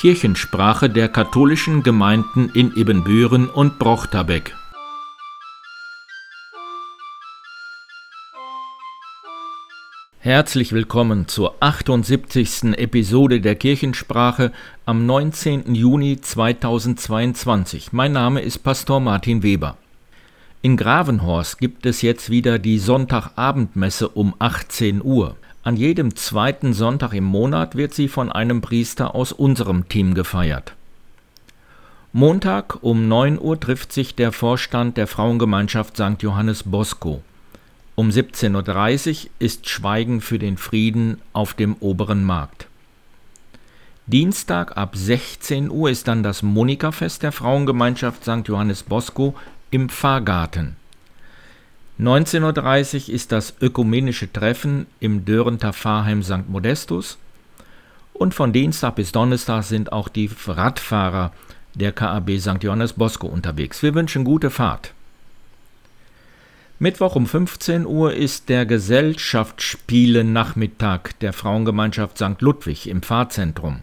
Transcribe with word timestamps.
Kirchensprache 0.00 0.88
der 0.88 1.10
katholischen 1.10 1.82
Gemeinden 1.82 2.48
in 2.54 2.74
Ibbenbüren 2.74 3.50
und 3.50 3.78
Brochterbeck. 3.78 4.56
Herzlich 10.20 10.72
willkommen 10.72 11.28
zur 11.28 11.54
78. 11.60 12.78
Episode 12.78 13.42
der 13.42 13.56
Kirchensprache 13.56 14.52
am 14.86 15.04
19. 15.04 15.74
Juni 15.74 16.18
2022. 16.18 17.92
Mein 17.92 18.12
Name 18.12 18.40
ist 18.40 18.60
Pastor 18.60 19.00
Martin 19.00 19.42
Weber. 19.42 19.76
In 20.62 20.78
Gravenhorst 20.78 21.58
gibt 21.58 21.84
es 21.84 22.00
jetzt 22.00 22.30
wieder 22.30 22.58
die 22.58 22.78
Sonntagabendmesse 22.78 24.08
um 24.08 24.34
18 24.38 25.04
Uhr. 25.04 25.36
An 25.70 25.76
jedem 25.76 26.16
zweiten 26.16 26.72
Sonntag 26.72 27.12
im 27.12 27.22
Monat 27.22 27.76
wird 27.76 27.94
sie 27.94 28.08
von 28.08 28.32
einem 28.32 28.60
Priester 28.60 29.14
aus 29.14 29.30
unserem 29.30 29.88
Team 29.88 30.14
gefeiert. 30.14 30.74
Montag 32.12 32.82
um 32.82 33.06
9 33.06 33.38
Uhr 33.40 33.60
trifft 33.60 33.92
sich 33.92 34.16
der 34.16 34.32
Vorstand 34.32 34.96
der 34.96 35.06
Frauengemeinschaft 35.06 35.96
St. 35.96 36.20
Johannes 36.22 36.64
Bosco. 36.64 37.22
Um 37.94 38.08
17.30 38.08 39.26
Uhr 39.26 39.30
ist 39.38 39.68
Schweigen 39.68 40.20
für 40.20 40.40
den 40.40 40.56
Frieden 40.56 41.20
auf 41.32 41.54
dem 41.54 41.76
oberen 41.78 42.24
Markt. 42.24 42.66
Dienstag 44.06 44.76
ab 44.76 44.96
16 44.96 45.70
Uhr 45.70 45.88
ist 45.88 46.08
dann 46.08 46.24
das 46.24 46.42
Monika-Fest 46.42 47.22
der 47.22 47.30
Frauengemeinschaft 47.30 48.24
St. 48.24 48.48
Johannes 48.48 48.82
Bosco 48.82 49.36
im 49.70 49.88
Pfarrgarten. 49.88 50.79
19.30 52.00 53.08
Uhr 53.08 53.14
ist 53.14 53.30
das 53.30 53.54
ökumenische 53.60 54.32
Treffen 54.32 54.86
im 55.00 55.26
Dörrenter 55.26 55.74
Pfarrheim 55.74 56.22
St. 56.22 56.48
Modestus 56.48 57.18
und 58.14 58.32
von 58.32 58.54
Dienstag 58.54 58.96
bis 58.96 59.12
Donnerstag 59.12 59.64
sind 59.64 59.92
auch 59.92 60.08
die 60.08 60.30
Radfahrer 60.46 61.30
der 61.74 61.92
KAB 61.92 62.38
St. 62.38 62.62
Johannes 62.62 62.94
Bosco 62.94 63.26
unterwegs. 63.26 63.82
Wir 63.82 63.94
wünschen 63.94 64.24
gute 64.24 64.48
Fahrt. 64.48 64.94
Mittwoch 66.78 67.16
um 67.16 67.26
15 67.26 67.84
Uhr 67.84 68.14
ist 68.14 68.48
der 68.48 68.64
Gesellschaftsspiele-Nachmittag 68.64 71.20
der 71.20 71.34
Frauengemeinschaft 71.34 72.16
St. 72.16 72.40
Ludwig 72.40 72.88
im 72.88 73.02
Pfarrzentrum. 73.02 73.82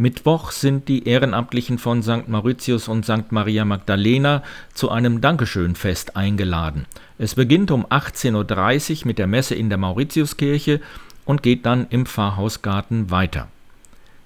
Mittwoch 0.00 0.50
sind 0.50 0.88
die 0.88 1.06
Ehrenamtlichen 1.06 1.76
von 1.76 2.02
St. 2.02 2.26
Mauritius 2.26 2.88
und 2.88 3.04
St. 3.04 3.32
Maria 3.32 3.66
Magdalena 3.66 4.42
zu 4.72 4.90
einem 4.90 5.20
Dankeschönfest 5.20 6.16
eingeladen. 6.16 6.86
Es 7.18 7.34
beginnt 7.34 7.70
um 7.70 7.84
18.30 7.84 9.02
Uhr 9.02 9.06
mit 9.08 9.18
der 9.18 9.26
Messe 9.26 9.54
in 9.54 9.68
der 9.68 9.76
Mauritiuskirche 9.76 10.80
und 11.26 11.42
geht 11.42 11.66
dann 11.66 11.86
im 11.90 12.06
Pfarrhausgarten 12.06 13.10
weiter. 13.10 13.48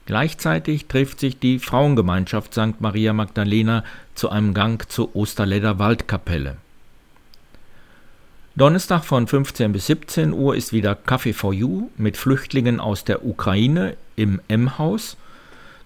Gleichzeitig 0.07 0.87
trifft 0.87 1.19
sich 1.19 1.41
die 1.41 1.59
Frauengemeinschaft 1.59 2.55
St. 2.55 2.81
Maria 2.81 3.13
Magdalena 3.13 3.83
zu 4.15 4.29
einem 4.29 4.55
Gang 4.55 4.89
zur 4.89 5.17
Osterledder 5.17 5.81
Waldkapelle. 5.81 6.57
Donnerstag 8.55 9.05
von 9.05 9.27
15 9.27 9.73
bis 9.73 9.87
17 9.87 10.33
Uhr 10.33 10.55
ist 10.55 10.73
wieder 10.73 10.97
Café 11.05 11.35
for 11.35 11.53
You 11.53 11.91
mit 11.97 12.17
Flüchtlingen 12.17 12.79
aus 12.79 13.03
der 13.03 13.27
Ukraine 13.27 13.97
im 14.15 14.41
M-Haus. 14.47 15.17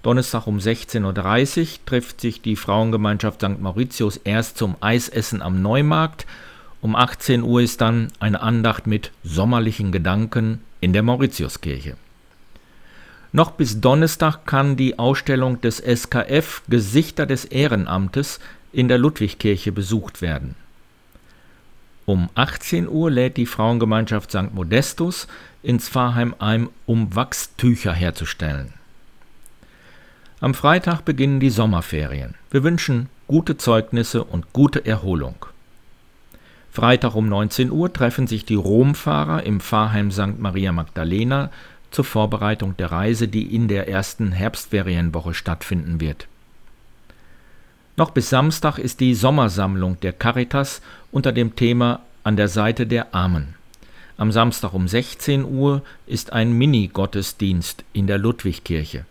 Donnerstag 0.02 0.46
um 0.46 0.58
16.30 0.58 1.60
Uhr 1.60 1.66
trifft 1.86 2.20
sich 2.20 2.41
die 2.41 2.56
Frauengemeinschaft 2.56 3.41
St. 3.41 3.60
Mauritius 3.60 4.16
erst 4.18 4.56
zum 4.56 4.77
Eisessen 4.80 5.42
am 5.42 5.60
Neumarkt. 5.60 6.27
Um 6.80 6.94
18 6.94 7.42
Uhr 7.42 7.60
ist 7.60 7.80
dann 7.80 8.12
eine 8.20 8.41
Andacht 8.41 8.86
mit 8.86 9.10
sommerlichen 9.24 9.91
Gedanken 9.91 10.60
in 10.80 10.92
der 10.92 11.02
Mauritiuskirche. 11.02 11.96
Noch 13.32 13.50
bis 13.50 13.80
Donnerstag 13.80 14.46
kann 14.46 14.76
die 14.76 14.98
Ausstellung 14.98 15.60
des 15.60 15.78
SKF 15.78 16.62
Gesichter 16.69 17.26
des 17.26 17.44
Ehrenamtes 17.44 18.38
in 18.72 18.88
der 18.88 18.98
Ludwigkirche 18.98 19.72
besucht 19.72 20.22
werden. 20.22 20.54
Um 22.06 22.31
18 22.37 22.88
Uhr 22.88 23.10
lädt 23.10 23.37
die 23.37 23.44
Frauengemeinschaft 23.44 24.31
St. 24.31 24.54
Modestus 24.54 25.26
ins 25.62 25.91
Pfarrheim 25.91 26.34
ein, 26.38 26.70
um 26.87 27.14
Wachstücher 27.14 27.92
herzustellen. 27.92 28.78
Am 30.41 30.54
Freitag 30.54 31.04
beginnen 31.04 31.41
die 31.41 31.50
Sommerferien. 31.50 32.37
Wir 32.53 32.62
wünschen 32.62 33.09
gute 33.26 33.56
Zeugnisse 33.56 34.22
und 34.22 34.53
gute 34.53 34.87
Erholung. 34.87 35.34
Freitag 36.71 37.16
um 37.16 37.28
19 37.28 37.72
Uhr 37.72 37.93
treffen 37.93 38.28
sich 38.28 38.44
die 38.44 38.54
Romfahrer 38.54 39.43
im 39.43 39.59
Pfarrheim 39.59 40.12
St. 40.12 40.38
Maria 40.38 40.71
Magdalena 40.71 41.50
zur 41.91 42.04
Vorbereitung 42.04 42.76
der 42.76 42.93
Reise, 42.93 43.26
die 43.26 43.53
in 43.53 43.66
der 43.66 43.88
ersten 43.88 44.31
Herbstferienwoche 44.31 45.34
stattfinden 45.34 46.00
wird. 46.00 46.28
Noch 47.97 48.10
bis 48.10 48.31
Samstag 48.31 48.78
ist 48.78 49.00
die 49.00 49.16
Sommersammlung 49.16 49.99
der 49.99 50.12
Caritas 50.12 50.82
unter 51.10 51.32
dem 51.32 51.56
Thema 51.56 51.99
An 52.22 52.37
der 52.37 52.47
Seite 52.47 52.87
der 52.87 53.12
Armen. 53.12 53.56
Am 54.16 54.31
Samstag 54.31 54.72
um 54.72 54.87
16 54.87 55.44
Uhr 55.44 55.82
ist 56.06 56.32
ein 56.32 56.53
Mini-Gottesdienst 56.53 57.82
in 57.93 58.06
der 58.06 58.19
Ludwigkirche. 58.19 59.05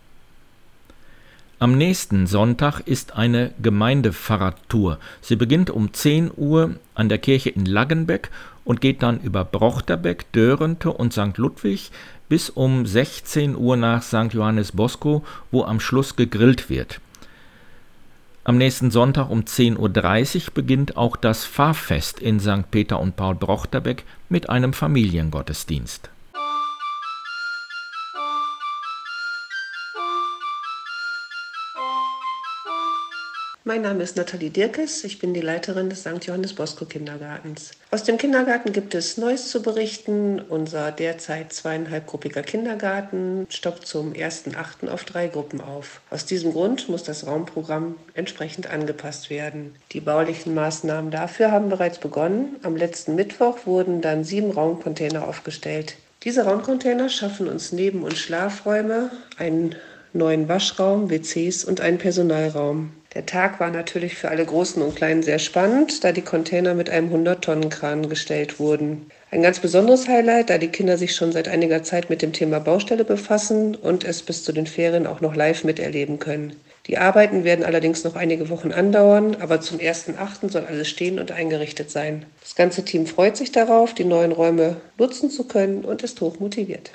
Am 1.60 1.76
nächsten 1.76 2.28
Sonntag 2.28 2.82
ist 2.86 3.16
eine 3.16 3.50
Gemeindefahrradtour. 3.60 5.00
Sie 5.20 5.34
beginnt 5.34 5.70
um 5.70 5.92
10 5.92 6.30
Uhr 6.36 6.76
an 6.94 7.08
der 7.08 7.18
Kirche 7.18 7.50
in 7.50 7.66
Laggenbeck 7.66 8.30
und 8.64 8.80
geht 8.80 9.02
dann 9.02 9.18
über 9.18 9.44
Brochterbeck, 9.44 10.30
Dörrente 10.30 10.92
und 10.92 11.12
St. 11.12 11.36
Ludwig 11.36 11.90
bis 12.28 12.48
um 12.48 12.86
16 12.86 13.56
Uhr 13.56 13.76
nach 13.76 14.02
St. 14.02 14.32
Johannes 14.32 14.70
Bosco, 14.70 15.24
wo 15.50 15.64
am 15.64 15.80
Schluss 15.80 16.14
gegrillt 16.14 16.70
wird. 16.70 17.00
Am 18.44 18.56
nächsten 18.56 18.92
Sonntag 18.92 19.28
um 19.28 19.40
10.30 19.40 19.78
Uhr 19.78 20.54
beginnt 20.54 20.96
auch 20.96 21.16
das 21.16 21.44
Fahrfest 21.44 22.20
in 22.20 22.38
St. 22.38 22.70
Peter 22.70 23.00
und 23.00 23.16
Paul 23.16 23.34
Brochterbeck 23.34 24.04
mit 24.28 24.48
einem 24.48 24.72
Familiengottesdienst. 24.72 26.08
Mein 33.68 33.82
Name 33.82 34.02
ist 34.02 34.16
Nathalie 34.16 34.48
Dirkes, 34.48 35.04
ich 35.04 35.18
bin 35.18 35.34
die 35.34 35.42
Leiterin 35.42 35.90
des 35.90 36.00
St. 36.00 36.24
Johannes 36.24 36.54
Bosco 36.54 36.86
Kindergartens. 36.86 37.72
Aus 37.90 38.02
dem 38.02 38.16
Kindergarten 38.16 38.72
gibt 38.72 38.94
es 38.94 39.18
Neues 39.18 39.50
zu 39.50 39.60
berichten. 39.60 40.40
Unser 40.40 40.90
derzeit 40.90 41.52
zweieinhalbgruppiger 41.52 42.40
Kindergarten 42.40 43.46
stockt 43.50 43.86
zum 43.86 44.14
1.8. 44.14 44.88
auf 44.88 45.04
drei 45.04 45.26
Gruppen 45.26 45.60
auf. 45.60 46.00
Aus 46.08 46.24
diesem 46.24 46.54
Grund 46.54 46.88
muss 46.88 47.02
das 47.02 47.26
Raumprogramm 47.26 47.96
entsprechend 48.14 48.70
angepasst 48.70 49.28
werden. 49.28 49.74
Die 49.92 50.00
baulichen 50.00 50.54
Maßnahmen 50.54 51.10
dafür 51.10 51.52
haben 51.52 51.68
bereits 51.68 51.98
begonnen. 51.98 52.56
Am 52.62 52.74
letzten 52.74 53.16
Mittwoch 53.16 53.66
wurden 53.66 54.00
dann 54.00 54.24
sieben 54.24 54.50
Raumcontainer 54.50 55.28
aufgestellt. 55.28 55.96
Diese 56.24 56.46
Raumcontainer 56.46 57.10
schaffen 57.10 57.46
uns 57.46 57.70
Neben- 57.72 58.02
und 58.02 58.16
Schlafräume, 58.16 59.10
einen 59.36 59.74
neuen 60.14 60.48
Waschraum, 60.48 61.10
WCs 61.10 61.66
und 61.66 61.82
einen 61.82 61.98
Personalraum. 61.98 62.92
Der 63.14 63.24
Tag 63.24 63.58
war 63.58 63.70
natürlich 63.70 64.16
für 64.16 64.28
alle 64.28 64.44
Großen 64.44 64.82
und 64.82 64.94
Kleinen 64.94 65.22
sehr 65.22 65.38
spannend, 65.38 66.04
da 66.04 66.12
die 66.12 66.20
Container 66.20 66.74
mit 66.74 66.90
einem 66.90 67.10
100-Tonnen-Kran 67.12 68.10
gestellt 68.10 68.60
wurden. 68.60 69.10
Ein 69.30 69.42
ganz 69.42 69.60
besonderes 69.60 70.06
Highlight, 70.06 70.50
da 70.50 70.58
die 70.58 70.68
Kinder 70.68 70.98
sich 70.98 71.14
schon 71.16 71.32
seit 71.32 71.48
einiger 71.48 71.82
Zeit 71.82 72.10
mit 72.10 72.20
dem 72.20 72.34
Thema 72.34 72.60
Baustelle 72.60 73.04
befassen 73.04 73.74
und 73.74 74.04
es 74.04 74.22
bis 74.22 74.44
zu 74.44 74.52
den 74.52 74.66
Ferien 74.66 75.06
auch 75.06 75.22
noch 75.22 75.34
live 75.34 75.64
miterleben 75.64 76.18
können. 76.18 76.54
Die 76.86 76.98
Arbeiten 76.98 77.44
werden 77.44 77.64
allerdings 77.64 78.04
noch 78.04 78.14
einige 78.14 78.50
Wochen 78.50 78.72
andauern, 78.72 79.36
aber 79.40 79.60
zum 79.62 79.78
1.8. 79.78 80.50
soll 80.50 80.66
alles 80.66 80.88
stehen 80.88 81.18
und 81.18 81.32
eingerichtet 81.32 81.90
sein. 81.90 82.26
Das 82.42 82.56
ganze 82.56 82.84
Team 82.84 83.06
freut 83.06 83.38
sich 83.38 83.52
darauf, 83.52 83.94
die 83.94 84.04
neuen 84.04 84.32
Räume 84.32 84.76
nutzen 84.98 85.30
zu 85.30 85.44
können 85.44 85.84
und 85.84 86.02
ist 86.02 86.20
hoch 86.20 86.40
motiviert. 86.40 86.90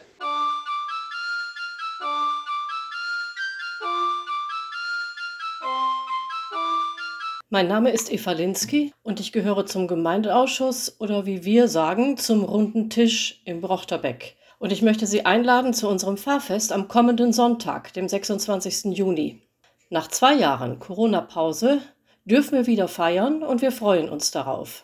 Mein 7.53 7.67
Name 7.67 7.91
ist 7.91 8.11
Eva 8.11 8.31
Linsky 8.31 8.91
und 9.03 9.19
ich 9.19 9.31
gehöre 9.31 9.67
zum 9.67 9.87
Gemeindeausschuss 9.87 10.95
oder 10.99 11.27
wie 11.27 11.45
wir 11.45 11.67
sagen, 11.67 12.17
zum 12.17 12.43
runden 12.43 12.89
Tisch 12.89 13.43
im 13.45 13.61
Brochterbeck. 13.61 14.35
Und 14.57 14.71
ich 14.71 14.81
möchte 14.81 15.05
Sie 15.05 15.27
einladen 15.27 15.75
zu 15.75 15.87
unserem 15.87 16.17
Fahrfest 16.17 16.71
am 16.71 16.87
kommenden 16.87 17.31
Sonntag, 17.31 17.93
dem 17.93 18.09
26. 18.09 18.97
Juni. 18.97 19.43
Nach 19.91 20.07
zwei 20.07 20.33
Jahren 20.33 20.79
Corona-Pause 20.79 21.79
dürfen 22.25 22.53
wir 22.53 22.65
wieder 22.65 22.87
feiern 22.87 23.43
und 23.43 23.61
wir 23.61 23.71
freuen 23.71 24.09
uns 24.09 24.31
darauf. 24.31 24.83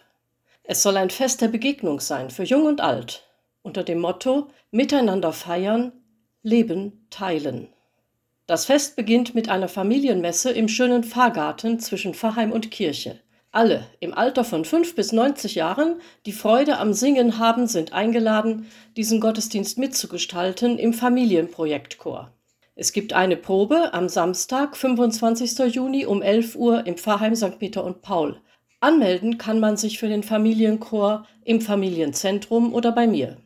Es 0.62 0.84
soll 0.84 0.96
ein 0.98 1.10
Fest 1.10 1.42
der 1.42 1.48
Begegnung 1.48 2.00
sein 2.00 2.30
für 2.30 2.44
Jung 2.44 2.68
und 2.68 2.82
Alt, 2.82 3.24
unter 3.64 3.82
dem 3.82 3.98
Motto 3.98 4.50
Miteinander 4.70 5.34
feiern, 5.34 5.92
Leben 6.44 7.08
teilen. 7.10 7.70
Das 8.50 8.66
Fest 8.66 8.96
beginnt 8.96 9.36
mit 9.36 9.48
einer 9.48 9.68
Familienmesse 9.68 10.50
im 10.50 10.68
schönen 10.68 11.04
Pfarrgarten 11.04 11.80
zwischen 11.80 12.16
Pfarrheim 12.16 12.52
und 12.52 12.72
Kirche. 12.72 13.20
Alle 13.52 13.86
im 14.00 14.12
Alter 14.12 14.44
von 14.44 14.66
5 14.66 14.96
bis 14.96 15.12
90 15.12 15.54
Jahren, 15.54 16.02
die 16.26 16.32
Freude 16.32 16.80
am 16.80 16.94
Singen 16.94 17.38
haben, 17.38 17.68
sind 17.68 17.94
eingeladen, 17.94 18.66
diesen 18.98 19.20
Gottesdienst 19.22 19.78
mitzugestalten 19.78 20.80
im 20.80 20.94
Familienprojektchor. 20.94 22.34
Es 22.74 22.92
gibt 22.92 23.14
eine 23.14 23.38
Probe 23.38 23.94
am 23.94 24.10
Samstag, 24.10 24.76
25. 24.76 25.72
Juni 25.72 26.08
um 26.08 26.24
11 26.24 26.56
Uhr 26.56 26.88
im 26.88 26.98
Pfarrheim 26.98 27.36
St. 27.36 27.60
Peter 27.60 27.84
und 27.84 28.02
Paul. 28.02 28.42
Anmelden 28.80 29.38
kann 29.38 29.60
man 29.60 29.78
sich 29.78 30.00
für 30.00 30.08
den 30.08 30.24
Familienchor 30.24 31.28
im 31.46 31.62
Familienzentrum 31.62 32.74
oder 32.74 32.94
bei 32.94 33.06
mir. 33.06 33.38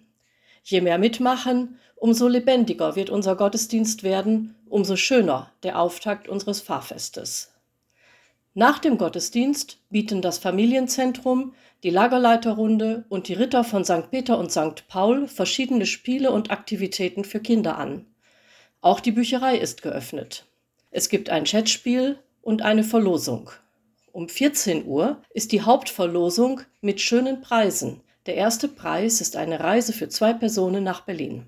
Je 0.63 0.81
mehr 0.81 0.97
mitmachen, 0.97 1.79
umso 1.95 2.27
lebendiger 2.27 2.95
wird 2.95 3.09
unser 3.09 3.35
Gottesdienst 3.35 4.03
werden, 4.03 4.55
umso 4.67 4.95
schöner 4.95 5.51
der 5.63 5.79
Auftakt 5.79 6.27
unseres 6.27 6.61
Pfarrfestes. 6.61 7.53
Nach 8.55 8.79
dem 8.79 8.97
Gottesdienst 8.97 9.79
bieten 9.89 10.21
das 10.21 10.37
Familienzentrum, 10.37 11.53
die 11.83 11.89
Lagerleiterrunde 11.89 13.03
und 13.09 13.27
die 13.27 13.33
Ritter 13.33 13.63
von 13.63 13.83
St. 13.83 14.09
Peter 14.11 14.37
und 14.37 14.51
St. 14.51 14.87
Paul 14.87 15.27
verschiedene 15.27 15.85
Spiele 15.85 16.31
und 16.31 16.51
Aktivitäten 16.51 17.25
für 17.25 17.39
Kinder 17.39 17.77
an. 17.77 18.05
Auch 18.79 18.99
die 18.99 19.11
Bücherei 19.11 19.57
ist 19.57 19.81
geöffnet. 19.81 20.45
Es 20.91 21.09
gibt 21.09 21.29
ein 21.29 21.45
Chatspiel 21.45 22.19
und 22.41 22.61
eine 22.61 22.83
Verlosung. 22.83 23.49
Um 24.11 24.29
14 24.29 24.85
Uhr 24.85 25.21
ist 25.33 25.51
die 25.51 25.61
Hauptverlosung 25.61 26.61
mit 26.81 27.01
schönen 27.01 27.41
Preisen. 27.41 28.01
Der 28.25 28.35
erste 28.35 28.69
Preis 28.69 29.19
ist 29.19 29.35
eine 29.35 29.59
Reise 29.59 29.91
für 29.91 30.07
zwei 30.07 30.33
Personen 30.33 30.83
nach 30.83 31.01
Berlin. 31.01 31.47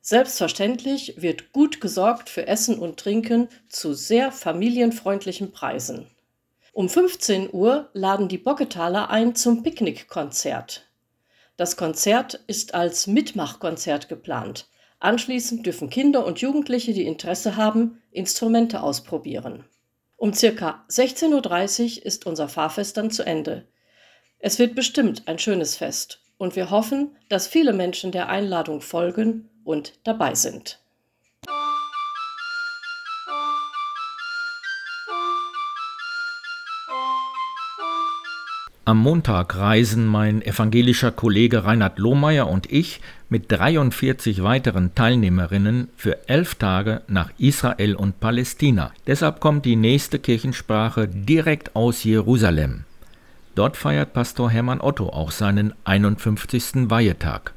Selbstverständlich 0.00 1.20
wird 1.20 1.52
gut 1.52 1.80
gesorgt 1.80 2.30
für 2.30 2.46
Essen 2.46 2.78
und 2.78 2.98
Trinken 2.98 3.48
zu 3.68 3.92
sehr 3.92 4.32
familienfreundlichen 4.32 5.52
Preisen. 5.52 6.06
Um 6.72 6.88
15 6.88 7.50
Uhr 7.52 7.90
laden 7.92 8.28
die 8.28 8.38
Bocketaler 8.38 9.10
ein 9.10 9.34
zum 9.34 9.62
Picknickkonzert. 9.62 10.88
Das 11.58 11.76
Konzert 11.76 12.40
ist 12.46 12.72
als 12.72 13.06
Mitmachkonzert 13.06 14.08
geplant. 14.08 14.68
Anschließend 14.98 15.66
dürfen 15.66 15.90
Kinder 15.90 16.24
und 16.24 16.40
Jugendliche, 16.40 16.94
die 16.94 17.06
Interesse 17.06 17.56
haben, 17.56 18.00
Instrumente 18.10 18.82
ausprobieren. 18.82 19.64
Um 20.16 20.32
circa 20.32 20.84
16.30 20.88 21.98
Uhr 21.98 22.06
ist 22.06 22.26
unser 22.26 22.48
Fahrfest 22.48 22.96
dann 22.96 23.10
zu 23.10 23.24
Ende. 23.24 23.66
Es 24.44 24.58
wird 24.58 24.74
bestimmt 24.74 25.28
ein 25.28 25.38
schönes 25.38 25.76
Fest 25.76 26.18
und 26.36 26.56
wir 26.56 26.70
hoffen, 26.70 27.12
dass 27.28 27.46
viele 27.46 27.72
Menschen 27.72 28.10
der 28.10 28.28
Einladung 28.28 28.80
folgen 28.80 29.48
und 29.62 29.92
dabei 30.02 30.34
sind. 30.34 30.80
Am 38.84 38.98
Montag 38.98 39.56
reisen 39.56 40.08
mein 40.08 40.42
evangelischer 40.42 41.12
Kollege 41.12 41.64
Reinhard 41.64 42.00
Lohmeier 42.00 42.50
und 42.50 42.70
ich 42.72 43.00
mit 43.28 43.44
43 43.52 44.42
weiteren 44.42 44.92
Teilnehmerinnen 44.96 45.88
für 45.96 46.28
elf 46.28 46.56
Tage 46.56 47.02
nach 47.06 47.30
Israel 47.38 47.94
und 47.94 48.18
Palästina. 48.18 48.92
Deshalb 49.06 49.38
kommt 49.38 49.64
die 49.66 49.76
nächste 49.76 50.18
Kirchensprache 50.18 51.06
direkt 51.06 51.76
aus 51.76 52.02
Jerusalem. 52.02 52.86
Dort 53.54 53.76
feiert 53.76 54.12
Pastor 54.12 54.50
Hermann 54.50 54.80
Otto 54.80 55.08
auch 55.08 55.30
seinen 55.30 55.74
51. 55.84 56.90
Weihetag. 56.90 57.52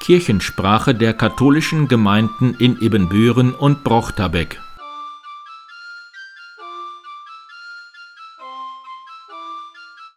Kirchensprache 0.00 0.94
der 0.94 1.14
katholischen 1.14 1.88
Gemeinden 1.88 2.56
in 2.58 2.80
Ebenbüren 2.80 3.54
und 3.54 3.84
Brochterbeck. 3.84 4.61